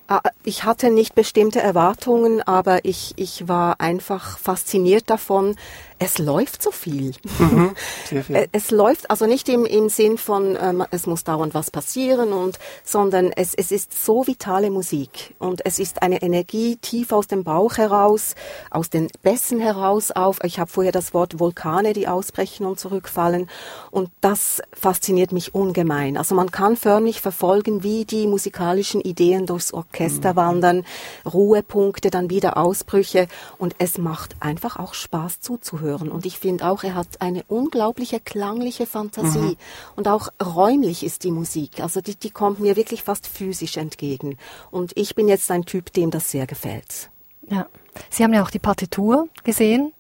Ah, 0.08 0.20
ich 0.44 0.62
hatte 0.62 0.90
nicht 0.90 1.16
bestimmte 1.16 1.60
Erwartungen, 1.60 2.40
aber 2.40 2.84
ich, 2.84 3.14
ich 3.16 3.48
war 3.48 3.80
einfach 3.80 4.38
fasziniert 4.38 5.10
davon, 5.10 5.56
es 5.98 6.18
läuft 6.18 6.62
so 6.62 6.70
viel. 6.70 7.14
Mhm, 7.38 7.74
viel. 8.04 8.48
Es 8.52 8.70
läuft 8.70 9.10
also 9.10 9.26
nicht 9.26 9.48
im, 9.48 9.64
im 9.64 9.88
Sinn 9.88 10.18
von, 10.18 10.56
ähm, 10.60 10.84
es 10.90 11.06
muss 11.06 11.24
dauernd 11.24 11.54
was 11.54 11.70
passieren, 11.70 12.32
und, 12.32 12.58
sondern 12.84 13.32
es, 13.32 13.54
es 13.54 13.72
ist 13.72 14.04
so 14.04 14.26
vitale 14.26 14.70
Musik 14.70 15.34
und 15.38 15.64
es 15.64 15.78
ist 15.78 16.02
eine 16.02 16.20
Energie 16.20 16.76
tief 16.76 17.12
aus 17.12 17.28
dem 17.28 17.44
Bauch 17.44 17.78
heraus, 17.78 18.34
aus 18.70 18.90
den 18.90 19.08
Bässen 19.22 19.58
heraus 19.58 20.10
auf. 20.10 20.38
Ich 20.44 20.58
habe 20.58 20.70
vorher 20.70 20.92
das 20.92 21.14
Wort 21.14 21.38
Vulkane, 21.38 21.94
die 21.94 22.08
ausbrechen 22.08 22.66
und 22.66 22.78
zurückfallen 22.78 23.48
und 23.90 24.10
das 24.20 24.60
fasziniert 24.72 25.32
mich 25.32 25.54
ungemein. 25.54 26.18
Also 26.18 26.34
man 26.34 26.50
kann 26.50 26.76
förmlich 26.76 27.22
verfolgen, 27.22 27.82
wie 27.82 28.04
die 28.04 28.26
musikalischen 28.26 29.00
Ideen 29.00 29.46
durchs 29.46 29.72
Orchester 29.72 30.32
mhm. 30.32 30.36
wandern, 30.36 30.84
Ruhepunkte, 31.24 32.10
dann 32.10 32.28
wieder 32.28 32.58
Ausbrüche 32.58 33.28
und 33.56 33.76
es 33.78 33.96
macht 33.96 34.36
einfach 34.40 34.78
auch 34.78 34.92
Spaß 34.92 35.40
zuzuhören 35.40 35.85
hören. 35.86 36.10
Und 36.10 36.26
ich 36.26 36.38
finde 36.38 36.66
auch, 36.66 36.84
er 36.84 36.94
hat 36.94 37.20
eine 37.20 37.42
unglaubliche 37.48 38.20
klangliche 38.20 38.86
Fantasie. 38.86 39.38
Mhm. 39.38 39.56
Und 39.96 40.08
auch 40.08 40.28
räumlich 40.44 41.04
ist 41.04 41.24
die 41.24 41.30
Musik. 41.30 41.80
Also 41.80 42.00
die, 42.00 42.16
die 42.16 42.30
kommt 42.30 42.60
mir 42.60 42.76
wirklich 42.76 43.02
fast 43.02 43.26
physisch 43.26 43.76
entgegen. 43.76 44.36
Und 44.70 44.92
ich 44.96 45.14
bin 45.14 45.28
jetzt 45.28 45.50
ein 45.50 45.64
Typ, 45.64 45.92
dem 45.92 46.10
das 46.10 46.30
sehr 46.30 46.46
gefällt. 46.46 47.10
Ja. 47.48 47.66
Sie 48.10 48.24
haben 48.24 48.34
ja 48.34 48.42
auch 48.42 48.50
die 48.50 48.58
Partitur 48.58 49.28
gesehen. 49.44 49.92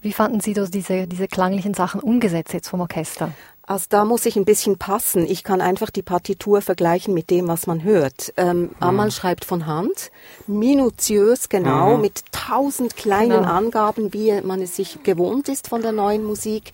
Wie 0.00 0.12
fanden 0.12 0.40
Sie 0.40 0.52
diese, 0.52 1.06
diese 1.06 1.28
klanglichen 1.28 1.74
Sachen 1.74 2.00
umgesetzt 2.00 2.52
jetzt 2.52 2.68
vom 2.68 2.80
Orchester? 2.80 3.32
Also 3.64 3.86
da 3.88 4.04
muss 4.04 4.26
ich 4.26 4.36
ein 4.36 4.44
bisschen 4.44 4.76
passen. 4.76 5.24
Ich 5.24 5.44
kann 5.44 5.60
einfach 5.60 5.90
die 5.90 6.02
Partitur 6.02 6.62
vergleichen 6.62 7.14
mit 7.14 7.30
dem, 7.30 7.46
was 7.46 7.66
man 7.66 7.84
hört. 7.84 8.32
Ähm, 8.36 8.62
mhm. 8.62 8.70
Amal 8.80 9.10
schreibt 9.10 9.44
von 9.44 9.66
Hand, 9.66 10.10
minutiös 10.46 11.48
genau, 11.48 11.96
mhm. 11.96 12.02
mit 12.02 12.24
tausend 12.32 12.96
kleinen 12.96 13.30
genau. 13.30 13.52
Angaben, 13.52 14.12
wie 14.12 14.40
man 14.42 14.60
es 14.60 14.76
sich 14.76 15.02
gewohnt 15.04 15.48
ist 15.48 15.68
von 15.68 15.82
der 15.82 15.92
neuen 15.92 16.24
Musik. 16.24 16.72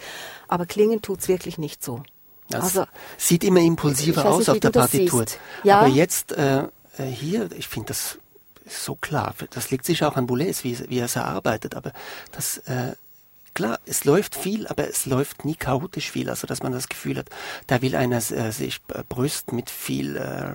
Aber 0.49 0.64
klingen 0.64 1.02
tut's 1.02 1.28
wirklich 1.28 1.59
nicht 1.59 1.85
so. 1.85 2.02
Das 2.49 2.64
also, 2.64 2.85
sieht 3.18 3.45
immer 3.45 3.61
impulsiver 3.61 4.25
aus 4.25 4.38
nicht, 4.38 4.50
auf 4.50 4.61
der 4.61 4.71
Partitur. 4.71 5.26
Ja? 5.64 5.80
Aber 5.80 5.88
jetzt 5.88 6.33
äh, 6.33 6.62
äh, 6.97 7.04
hier, 7.04 7.50
ich 7.57 7.68
finde 7.68 7.88
das 7.88 8.18
so 8.66 8.95
klar. 8.95 9.35
Das 9.50 9.71
liegt 9.71 9.85
sicher 9.85 10.09
auch 10.09 10.16
an 10.16 10.26
Boulez, 10.26 10.64
wie, 10.64 10.78
wie 10.88 10.99
er 10.99 11.07
es 11.07 11.16
erarbeitet. 11.16 11.75
Aber 11.75 11.92
das 12.33 12.59
äh, 12.59 12.92
klar, 13.59 13.81
es 13.87 14.05
läuft 14.05 14.37
viel, 14.37 14.69
aber 14.69 14.88
es 14.88 15.05
läuft 15.05 15.45
nie 15.45 15.57
chaotisch 15.57 16.12
viel, 16.12 16.31
also 16.31 16.47
dass 16.47 16.62
man 16.62 16.71
das 16.71 16.88
Gefühl 16.88 17.19
hat, 17.19 17.29
da 17.67 17.83
will 17.83 17.97
einer 17.97 18.19
äh, 18.19 18.53
sich 18.53 18.81
brüsten 19.09 19.57
mit 19.57 19.69
viel 19.69 20.17
äh, 20.17 20.53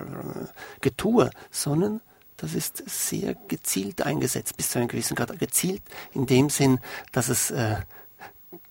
Getue, 0.80 1.28
sondern 1.50 2.00
das 2.38 2.54
ist 2.54 2.82
sehr 2.86 3.34
gezielt 3.48 4.00
eingesetzt, 4.00 4.56
bis 4.56 4.70
zu 4.70 4.78
einem 4.78 4.88
gewissen 4.88 5.16
Grad. 5.16 5.38
Gezielt 5.38 5.82
in 6.14 6.24
dem 6.24 6.48
Sinn, 6.48 6.80
dass 7.12 7.28
es 7.28 7.50
äh, 7.50 7.76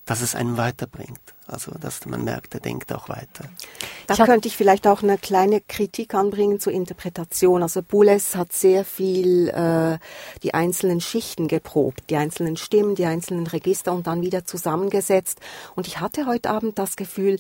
dass 0.06 0.22
es 0.22 0.34
einen 0.34 0.58
weiterbringt. 0.58 1.33
Also, 1.46 1.72
dass 1.80 2.06
man 2.06 2.24
merkt, 2.24 2.54
er 2.54 2.62
denkt 2.62 2.94
auch 2.94 3.10
weiter. 3.10 3.50
Da 4.08 4.14
ich 4.14 4.24
könnte 4.24 4.48
ich 4.48 4.56
vielleicht 4.56 4.88
auch 4.88 5.04
eine 5.04 5.18
kleine 5.18 5.60
Kritik 5.60 6.14
anbringen 6.14 6.60
zur 6.60 6.72
Interpretation. 6.72 7.62
Also 7.62 7.82
Boulez 7.82 8.36
hat 8.36 8.54
sehr 8.54 8.86
viel 8.86 9.50
äh, 9.50 9.98
die 10.42 10.54
einzelnen 10.54 11.02
Schichten 11.02 11.50
geprobt, 11.50 12.10
die 12.10 12.16
einzelnen 12.16 12.56
Stimmen, 12.56 12.96
die 12.96 13.06
einzelnen 13.06 13.46
Register 13.46 13.92
und 13.92 14.08
dann 14.08 14.22
wieder 14.22 14.46
zusammengesetzt. 14.46 15.40
Und 15.76 15.88
ich 15.88 16.00
hatte 16.00 16.28
heute 16.28 16.50
Abend 16.50 16.80
das 16.80 16.96
Gefühl, 16.96 17.38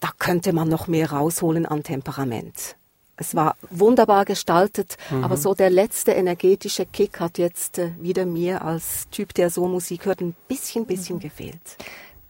da 0.00 0.10
könnte 0.18 0.52
man 0.52 0.68
noch 0.68 0.86
mehr 0.86 1.10
rausholen 1.10 1.64
an 1.64 1.82
Temperament. 1.82 2.76
Es 3.16 3.34
war 3.34 3.56
wunderbar 3.68 4.24
gestaltet, 4.24 4.96
mhm. 5.10 5.24
aber 5.24 5.36
so 5.36 5.54
der 5.54 5.68
letzte 5.68 6.12
energetische 6.12 6.86
Kick 6.86 7.20
hat 7.20 7.36
jetzt 7.36 7.78
äh, 7.78 7.90
wieder 8.00 8.24
mir 8.24 8.62
als 8.62 9.08
Typ, 9.10 9.34
der 9.34 9.50
so 9.50 9.66
Musik 9.66 10.06
hört, 10.06 10.22
ein 10.22 10.34
bisschen, 10.48 10.86
bisschen 10.86 11.16
mhm. 11.16 11.20
gefehlt. 11.20 11.76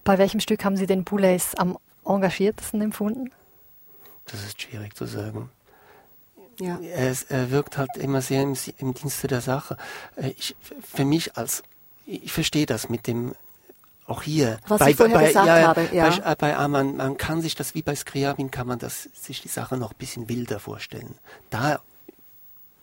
Bei 0.05 0.19
welchem 0.19 0.41
Stück 0.41 0.65
haben 0.65 0.77
Sie 0.77 0.87
den 0.87 1.05
Boulez 1.05 1.55
am 1.57 1.79
engagiertesten 2.05 2.81
empfunden? 2.81 3.31
Das 4.27 4.43
ist 4.45 4.61
schwierig 4.61 4.95
zu 4.95 5.07
sagen. 5.07 5.51
Ja. 6.61 6.79
Er, 6.81 7.15
er 7.29 7.51
wirkt 7.51 7.79
halt 7.79 7.97
immer 7.97 8.21
sehr 8.21 8.43
im, 8.43 8.55
im 8.79 8.95
Dienste 8.95 9.29
der 9.29 9.41
Sache. 9.41 9.77
Äh, 10.17 10.31
ich, 10.37 10.55
für 10.83 11.05
mich 11.05 11.37
als, 11.37 11.63
ich 12.07 12.33
verstehe 12.33 12.67
das 12.67 12.89
mit 12.89 13.07
dem 13.07 13.35
auch 14.07 14.23
hier, 14.23 14.59
Was 14.67 14.81
bei, 14.81 14.91
ich 14.91 14.97
vorher 14.97 15.15
bei, 15.15 15.27
gesagt 15.29 15.47
ja, 15.47 15.69
habe, 15.69 15.89
ja. 15.93 16.11
Bei, 16.11 16.35
bei 16.35 16.57
Aman, 16.57 16.97
man 16.97 17.17
kann 17.17 17.41
sich 17.41 17.55
das, 17.55 17.75
wie 17.75 17.83
bei 17.83 17.95
Skriabin, 17.95 18.51
kann 18.51 18.67
man 18.67 18.79
das, 18.79 19.05
sich 19.15 19.41
die 19.41 19.49
Sache 19.49 19.77
noch 19.77 19.93
ein 19.93 19.99
bisschen 19.99 20.29
wilder 20.29 20.59
vorstellen. 20.59 21.15
Da 21.49 21.81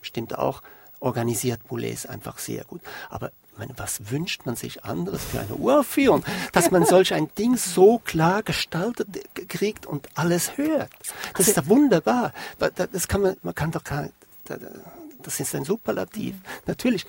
stimmt 0.00 0.36
auch, 0.36 0.62
organisiert 1.00 1.68
Boulez 1.68 2.06
einfach 2.06 2.38
sehr 2.38 2.64
gut. 2.64 2.80
Aber 3.10 3.30
meine, 3.58 3.74
was 3.76 4.10
wünscht 4.10 4.46
man 4.46 4.56
sich 4.56 4.84
anderes 4.84 5.24
für 5.24 5.40
eine 5.40 5.54
Uraufführung? 5.54 6.24
Dass 6.52 6.70
man 6.70 6.84
solch 6.86 7.14
ein 7.14 7.28
Ding 7.36 7.56
so 7.56 7.98
klar 7.98 8.42
gestaltet 8.42 9.08
kriegt 9.48 9.86
und 9.86 10.08
alles 10.14 10.56
hört. 10.56 10.90
Das 11.36 11.48
ist 11.48 11.56
ja 11.56 11.66
wunderbar. 11.66 12.32
Das 12.58 13.08
kann 13.08 13.22
man, 13.22 13.36
man 13.42 13.54
kann 13.54 13.70
doch 13.70 13.84
gar, 13.84 14.08
das 15.22 15.40
ist 15.40 15.54
ein 15.54 15.64
Superlativ. 15.64 16.36
Natürlich, 16.66 17.06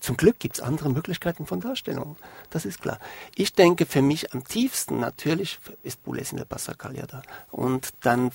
zum 0.00 0.16
Glück 0.16 0.38
gibt 0.40 0.56
es 0.56 0.60
andere 0.60 0.90
Möglichkeiten 0.90 1.46
von 1.46 1.60
Darstellung. 1.60 2.16
Das 2.50 2.64
ist 2.64 2.82
klar. 2.82 2.98
Ich 3.36 3.52
denke, 3.52 3.86
für 3.86 4.02
mich 4.02 4.32
am 4.34 4.44
tiefsten 4.44 4.98
natürlich 4.98 5.60
ist 5.82 6.02
Boulez 6.02 6.32
in 6.32 6.38
der 6.38 6.44
Passacaglia 6.44 7.06
da. 7.06 7.22
Und 7.50 7.90
dann, 8.00 8.30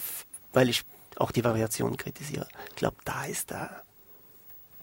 weil 0.54 0.70
ich 0.70 0.86
auch 1.18 1.32
die 1.32 1.44
Variationen 1.44 1.98
kritisiere. 1.98 2.48
Ich 2.70 2.76
glaube, 2.76 2.98
da 3.04 3.26
ist 3.26 3.52
da. 3.52 3.82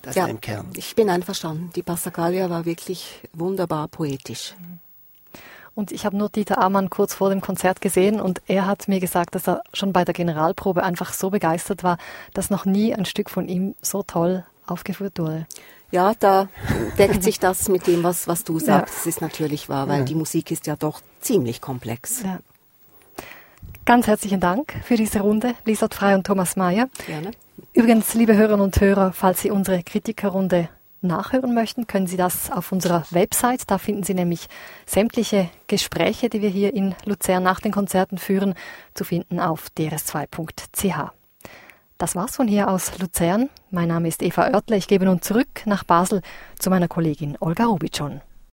Das 0.04 0.14
ja, 0.14 0.24
ist 0.24 0.30
im 0.30 0.40
Kern. 0.40 0.66
Ich 0.76 0.94
bin 0.94 1.10
einverstanden. 1.10 1.70
Die 1.74 1.82
Passacaglia 1.82 2.50
war 2.50 2.64
wirklich 2.64 3.20
wunderbar 3.32 3.88
poetisch. 3.88 4.54
Und 5.74 5.90
ich 5.90 6.06
habe 6.06 6.16
nur 6.16 6.28
Dieter 6.28 6.58
Amann 6.58 6.88
kurz 6.88 7.14
vor 7.14 7.30
dem 7.30 7.40
Konzert 7.40 7.80
gesehen 7.80 8.20
und 8.20 8.40
er 8.46 8.66
hat 8.66 8.86
mir 8.86 9.00
gesagt, 9.00 9.34
dass 9.34 9.48
er 9.48 9.62
schon 9.72 9.92
bei 9.92 10.04
der 10.04 10.14
Generalprobe 10.14 10.84
einfach 10.84 11.12
so 11.12 11.30
begeistert 11.30 11.82
war, 11.82 11.98
dass 12.32 12.50
noch 12.50 12.64
nie 12.64 12.94
ein 12.94 13.06
Stück 13.06 13.28
von 13.28 13.48
ihm 13.48 13.74
so 13.82 14.04
toll 14.04 14.44
aufgeführt 14.66 15.18
wurde. 15.18 15.46
Ja, 15.90 16.14
da 16.18 16.48
deckt 16.98 17.22
sich 17.22 17.38
das 17.40 17.68
mit 17.68 17.86
dem, 17.86 18.02
was, 18.02 18.28
was 18.28 18.44
du 18.44 18.58
sagst. 18.58 18.68
Ja. 18.68 18.98
Das 18.98 19.06
ist 19.06 19.20
natürlich 19.20 19.68
wahr, 19.68 19.88
weil 19.88 20.00
ja. 20.00 20.04
die 20.04 20.14
Musik 20.14 20.50
ist 20.50 20.66
ja 20.66 20.76
doch 20.76 21.00
ziemlich 21.20 21.60
komplex. 21.60 22.22
Ja. 22.22 22.38
Ganz 23.86 24.06
herzlichen 24.06 24.40
Dank 24.40 24.74
für 24.82 24.96
diese 24.96 25.20
Runde, 25.20 25.54
Lisot 25.66 25.92
Frei 25.92 26.14
und 26.14 26.26
Thomas 26.26 26.56
Mayer. 26.56 26.88
Gerne. 27.06 27.32
Übrigens, 27.74 28.14
liebe 28.14 28.34
Hörerinnen 28.34 28.64
und 28.64 28.80
Hörer, 28.80 29.12
falls 29.12 29.42
Sie 29.42 29.50
unsere 29.50 29.82
Kritikerrunde 29.82 30.70
nachhören 31.02 31.52
möchten, 31.52 31.86
können 31.86 32.06
Sie 32.06 32.16
das 32.16 32.50
auf 32.50 32.72
unserer 32.72 33.04
Website. 33.10 33.70
Da 33.70 33.76
finden 33.76 34.02
Sie 34.02 34.14
nämlich 34.14 34.46
sämtliche 34.86 35.50
Gespräche, 35.66 36.30
die 36.30 36.40
wir 36.40 36.48
hier 36.48 36.72
in 36.72 36.94
Luzern 37.04 37.42
nach 37.42 37.60
den 37.60 37.72
Konzerten 37.72 38.16
führen, 38.16 38.54
zu 38.94 39.04
finden 39.04 39.38
auf 39.38 39.66
drs2.ch. 39.76 41.10
Das 41.98 42.16
war's 42.16 42.36
von 42.36 42.48
hier 42.48 42.68
aus 42.68 42.98
Luzern. 42.98 43.50
Mein 43.70 43.88
Name 43.88 44.08
ist 44.08 44.22
Eva 44.22 44.48
Oertle. 44.48 44.78
Ich 44.78 44.88
gebe 44.88 45.04
nun 45.04 45.20
zurück 45.20 45.66
nach 45.66 45.84
Basel 45.84 46.22
zu 46.58 46.70
meiner 46.70 46.88
Kollegin 46.88 47.36
Olga 47.38 47.66
Rubitschon. 47.66 48.22